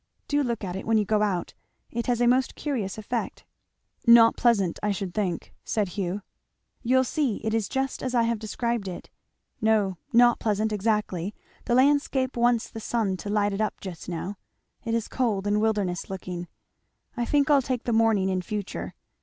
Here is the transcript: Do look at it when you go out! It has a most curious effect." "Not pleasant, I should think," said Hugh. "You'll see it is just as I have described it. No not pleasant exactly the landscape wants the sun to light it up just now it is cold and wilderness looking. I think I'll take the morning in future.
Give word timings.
Do 0.27 0.41
look 0.41 0.63
at 0.63 0.75
it 0.75 0.87
when 0.87 0.97
you 0.97 1.05
go 1.05 1.21
out! 1.21 1.53
It 1.91 2.07
has 2.07 2.21
a 2.21 2.25
most 2.27 2.55
curious 2.55 2.97
effect." 2.97 3.45
"Not 4.07 4.35
pleasant, 4.35 4.79
I 4.81 4.89
should 4.89 5.13
think," 5.13 5.53
said 5.63 5.89
Hugh. 5.89 6.23
"You'll 6.81 7.03
see 7.03 7.35
it 7.43 7.53
is 7.53 7.69
just 7.69 8.01
as 8.01 8.15
I 8.15 8.23
have 8.23 8.39
described 8.39 8.87
it. 8.87 9.11
No 9.61 9.97
not 10.11 10.39
pleasant 10.39 10.71
exactly 10.73 11.35
the 11.65 11.75
landscape 11.75 12.35
wants 12.35 12.67
the 12.67 12.79
sun 12.79 13.15
to 13.17 13.29
light 13.29 13.53
it 13.53 13.61
up 13.61 13.79
just 13.79 14.09
now 14.09 14.37
it 14.83 14.95
is 14.95 15.07
cold 15.07 15.45
and 15.45 15.61
wilderness 15.61 16.09
looking. 16.09 16.47
I 17.15 17.23
think 17.23 17.51
I'll 17.51 17.61
take 17.61 17.83
the 17.83 17.93
morning 17.93 18.27
in 18.27 18.41
future. 18.41 18.95